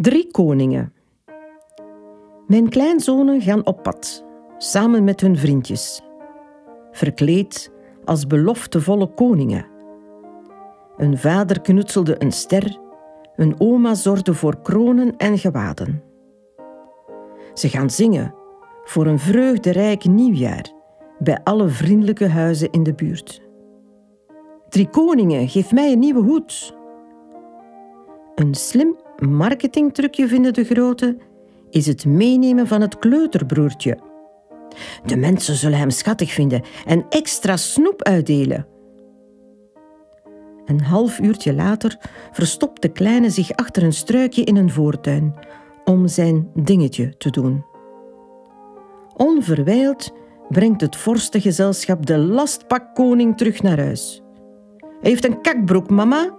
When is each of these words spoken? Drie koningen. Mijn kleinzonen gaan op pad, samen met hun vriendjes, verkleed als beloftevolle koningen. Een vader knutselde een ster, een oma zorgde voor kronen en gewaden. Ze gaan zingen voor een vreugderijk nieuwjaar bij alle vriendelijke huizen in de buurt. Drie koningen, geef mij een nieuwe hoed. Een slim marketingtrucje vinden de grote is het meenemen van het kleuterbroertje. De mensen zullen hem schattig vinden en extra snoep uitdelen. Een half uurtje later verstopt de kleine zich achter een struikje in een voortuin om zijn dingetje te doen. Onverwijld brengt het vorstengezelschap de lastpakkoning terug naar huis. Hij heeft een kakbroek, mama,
Drie 0.00 0.30
koningen. 0.30 0.92
Mijn 2.46 2.68
kleinzonen 2.68 3.40
gaan 3.40 3.66
op 3.66 3.82
pad, 3.82 4.24
samen 4.58 5.04
met 5.04 5.20
hun 5.20 5.36
vriendjes, 5.36 6.02
verkleed 6.90 7.72
als 8.04 8.26
beloftevolle 8.26 9.14
koningen. 9.14 9.66
Een 10.96 11.18
vader 11.18 11.60
knutselde 11.60 12.22
een 12.22 12.32
ster, 12.32 12.78
een 13.36 13.60
oma 13.60 13.94
zorgde 13.94 14.34
voor 14.34 14.62
kronen 14.62 15.16
en 15.16 15.38
gewaden. 15.38 16.02
Ze 17.54 17.68
gaan 17.68 17.90
zingen 17.90 18.34
voor 18.84 19.06
een 19.06 19.18
vreugderijk 19.18 20.04
nieuwjaar 20.04 20.72
bij 21.18 21.40
alle 21.44 21.68
vriendelijke 21.68 22.28
huizen 22.28 22.70
in 22.70 22.82
de 22.82 22.94
buurt. 22.94 23.42
Drie 24.68 24.88
koningen, 24.88 25.48
geef 25.48 25.72
mij 25.72 25.92
een 25.92 25.98
nieuwe 25.98 26.22
hoed. 26.22 26.76
Een 28.34 28.54
slim 28.54 29.06
marketingtrucje 29.26 30.28
vinden 30.28 30.52
de 30.52 30.64
grote 30.64 31.16
is 31.70 31.86
het 31.86 32.06
meenemen 32.06 32.66
van 32.66 32.80
het 32.80 32.98
kleuterbroertje. 32.98 33.98
De 35.04 35.16
mensen 35.16 35.54
zullen 35.54 35.78
hem 35.78 35.90
schattig 35.90 36.32
vinden 36.32 36.62
en 36.86 37.06
extra 37.08 37.56
snoep 37.56 38.02
uitdelen. 38.02 38.66
Een 40.64 40.80
half 40.80 41.18
uurtje 41.18 41.54
later 41.54 41.98
verstopt 42.32 42.82
de 42.82 42.88
kleine 42.88 43.30
zich 43.30 43.52
achter 43.52 43.82
een 43.82 43.92
struikje 43.92 44.44
in 44.44 44.56
een 44.56 44.70
voortuin 44.70 45.34
om 45.84 46.08
zijn 46.08 46.50
dingetje 46.54 47.16
te 47.16 47.30
doen. 47.30 47.64
Onverwijld 49.16 50.12
brengt 50.48 50.80
het 50.80 50.96
vorstengezelschap 50.96 52.06
de 52.06 52.18
lastpakkoning 52.18 53.36
terug 53.36 53.62
naar 53.62 53.78
huis. 53.78 54.22
Hij 54.78 55.10
heeft 55.10 55.24
een 55.24 55.40
kakbroek, 55.40 55.90
mama, 55.90 56.36